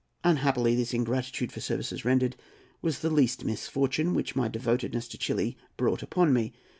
Unhappily, 0.23 0.73
this 0.73 0.95
ingratitude 0.95 1.51
for 1.51 1.59
services 1.61 2.03
rendered 2.03 2.35
was 2.81 3.01
the 3.01 3.09
least 3.11 3.45
misfortune 3.45 4.15
which 4.15 4.35
my 4.35 4.47
devotedness 4.47 5.07
to 5.07 5.15
Chili 5.15 5.59
brought 5.77 6.01
upon 6.01 6.33
me. 6.33 6.53